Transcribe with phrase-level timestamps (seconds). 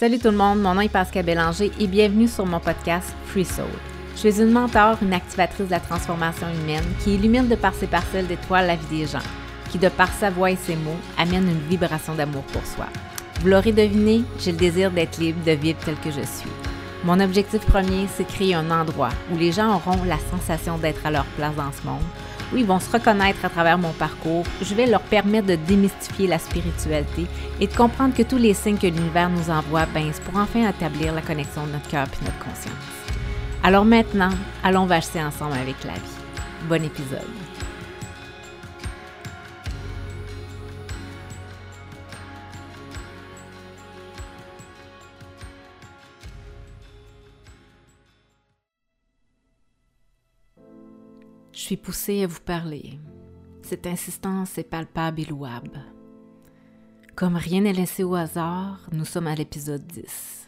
[0.00, 3.44] Salut tout le monde, mon nom est Pascal Bélanger et bienvenue sur mon podcast Free
[3.44, 3.66] Soul.
[4.14, 7.86] Je suis une mentor, une activatrice de la transformation humaine qui illumine de par ses
[7.86, 9.18] parcelles d'étoiles la vie des gens,
[9.70, 12.86] qui de par sa voix et ses mots amène une vibration d'amour pour soi.
[13.42, 16.50] Vous l'aurez deviné, j'ai le désir d'être libre, de vivre tel que je suis.
[17.04, 21.10] Mon objectif premier, c'est créer un endroit où les gens auront la sensation d'être à
[21.10, 22.00] leur place dans ce monde,
[22.52, 24.44] où ils vont se reconnaître à travers mon parcours.
[24.62, 27.26] Je vais leur permettre de démystifier la spiritualité
[27.60, 30.68] et de comprendre que tous les signes que l'univers nous envoie, ben, c'est pour enfin
[30.68, 32.74] établir la connexion de notre cœur et notre conscience.
[33.62, 34.30] Alors maintenant,
[34.64, 36.68] allons vacher ensemble avec la vie.
[36.68, 37.20] Bon épisode.
[51.52, 53.00] Je suis poussée à vous parler.
[53.62, 55.80] Cette insistance est palpable et louable.
[57.16, 60.46] Comme rien n'est laissé au hasard, nous sommes à l'épisode 10.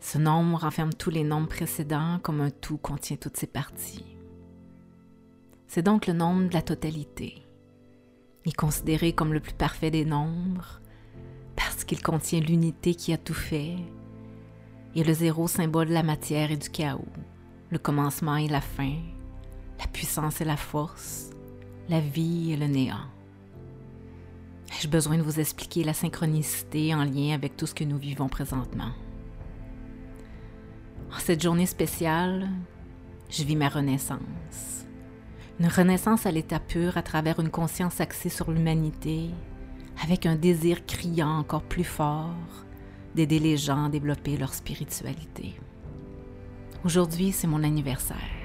[0.00, 4.16] Ce nombre renferme tous les nombres précédents comme un tout contient toutes ses parties.
[5.66, 7.42] C'est donc le nombre de la totalité.
[8.44, 10.80] Il est considéré comme le plus parfait des nombres
[11.54, 13.76] parce qu'il contient l'unité qui a tout fait
[14.94, 17.04] et le zéro symbole de la matière et du chaos,
[17.70, 18.96] le commencement et la fin,
[19.96, 21.30] puissance et la force,
[21.88, 23.06] la vie et le néant.
[24.68, 28.28] Ai-je besoin de vous expliquer la synchronicité en lien avec tout ce que nous vivons
[28.28, 28.90] présentement?
[31.10, 32.50] En cette journée spéciale,
[33.30, 34.84] je vis ma renaissance.
[35.58, 39.30] Une renaissance à l'état pur à travers une conscience axée sur l'humanité,
[40.04, 42.36] avec un désir criant encore plus fort
[43.14, 45.58] d'aider les gens à développer leur spiritualité.
[46.84, 48.35] Aujourd'hui, c'est mon anniversaire.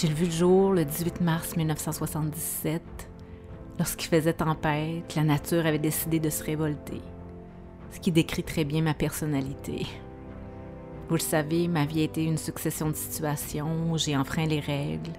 [0.00, 2.80] J'ai vu le jour le 18 mars 1977,
[3.80, 7.00] lorsqu'il faisait tempête, la nature avait décidé de se révolter,
[7.90, 9.88] ce qui décrit très bien ma personnalité.
[11.08, 14.60] Vous le savez, ma vie a été une succession de situations où j'ai enfreint les
[14.60, 15.10] règles,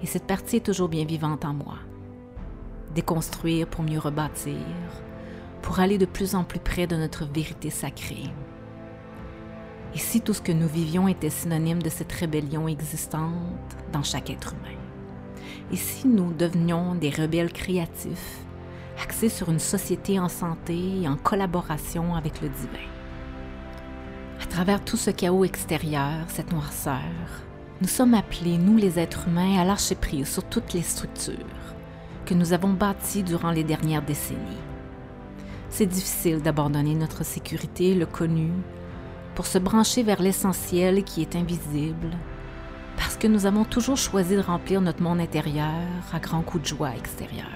[0.00, 1.78] et cette partie est toujours bien vivante en moi.
[2.94, 4.62] Déconstruire pour mieux rebâtir,
[5.60, 8.30] pour aller de plus en plus près de notre vérité sacrée.
[9.94, 14.30] Et si tout ce que nous vivions était synonyme de cette rébellion existante dans chaque
[14.30, 14.78] être humain?
[15.72, 18.38] Et si nous devenions des rebelles créatifs,
[19.02, 22.88] axés sur une société en santé et en collaboration avec le divin?
[24.42, 27.00] À travers tout ce chaos extérieur, cette noirceur,
[27.80, 31.34] nous sommes appelés, nous les êtres humains, à lâcher prise sur toutes les structures
[32.26, 34.38] que nous avons bâties durant les dernières décennies.
[35.70, 38.50] C'est difficile d'abandonner notre sécurité, le connu,
[39.38, 42.10] pour se brancher vers l'essentiel qui est invisible,
[42.96, 46.68] parce que nous avons toujours choisi de remplir notre monde intérieur à grands coups de
[46.76, 47.46] joie extérieur.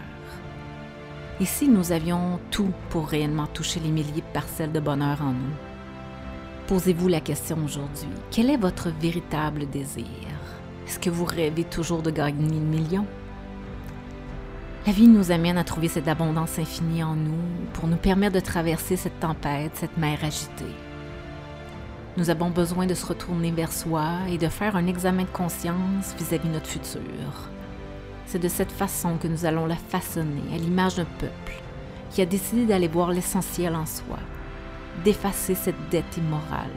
[1.41, 5.33] Et si nous avions tout pour réellement toucher les milliers de parcelles de bonheur en
[5.33, 5.57] nous?
[6.69, 8.07] Posez-vous la question aujourd'hui.
[8.31, 10.07] Quel est votre véritable désir?
[10.87, 13.07] Est-ce que vous rêvez toujours de gagner le million?
[14.87, 18.41] La vie nous amène à trouver cette abondance infinie en nous pour nous permettre de
[18.41, 20.77] traverser cette tempête, cette mer agitée.
[22.19, 26.15] Nous avons besoin de se retourner vers soi et de faire un examen de conscience
[26.19, 27.01] vis-à-vis de notre futur.
[28.27, 31.55] C'est de cette façon que nous allons la façonner à l'image d'un peuple
[32.11, 34.19] qui a décidé d'aller voir l'essentiel en soi,
[35.07, 36.69] d'effacer cette dette immorale,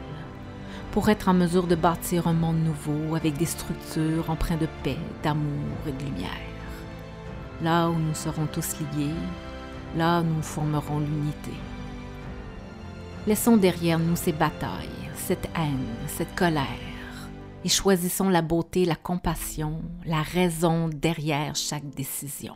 [0.92, 4.96] pour être en mesure de bâtir un monde nouveau avec des structures empreintes de paix,
[5.22, 6.30] d'amour et de lumière.
[7.62, 9.12] Là où nous serons tous liés,
[9.98, 11.52] là où nous formerons l'unité.
[13.26, 16.62] Laissons derrière nous ces batailles, cette haine, cette colère,
[17.64, 22.54] et choisissons la beauté, la compassion, la raison derrière chaque décision.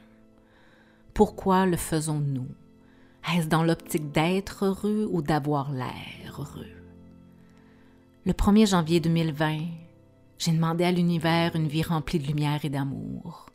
[1.12, 2.46] Pourquoi le faisons-nous?
[3.34, 6.70] Est-ce dans l'optique d'être heureux ou d'avoir l'air heureux?
[8.24, 9.62] Le 1er janvier 2020,
[10.38, 13.46] j'ai demandé à l'univers une vie remplie de lumière et d'amour.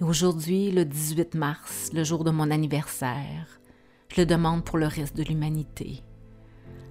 [0.00, 3.60] Et aujourd'hui, le 18 mars, le jour de mon anniversaire,
[4.08, 6.02] je le demande pour le reste de l'humanité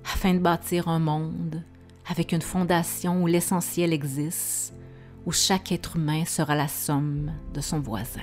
[0.06, 1.64] afin de bâtir un monde
[2.08, 4.74] avec une fondation où l'essentiel existe,
[5.26, 8.20] où chaque être humain sera la somme de son voisin,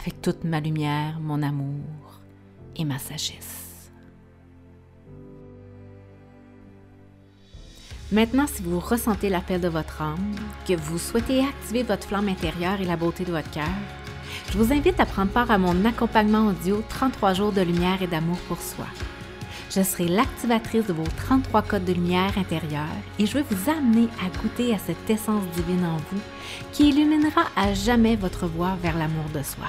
[0.00, 2.20] avec toute ma lumière, mon amour
[2.76, 3.90] et ma sagesse.
[8.12, 12.80] Maintenant, si vous ressentez l'appel de votre âme, que vous souhaitez activer votre flamme intérieure
[12.80, 13.64] et la beauté de votre cœur,
[14.52, 18.06] je vous invite à prendre part à mon accompagnement audio 33 jours de lumière et
[18.06, 18.86] d'amour pour soi
[19.76, 24.08] je serai l'activatrice de vos 33 codes de lumière intérieure et je vais vous amener
[24.24, 26.20] à goûter à cette essence divine en vous
[26.72, 29.66] qui illuminera à jamais votre voie vers l'amour de soi.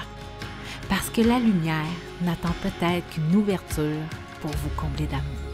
[0.88, 1.84] Parce que la lumière
[2.22, 4.00] n'attend peut-être qu'une ouverture
[4.40, 5.47] pour vous combler d'amour.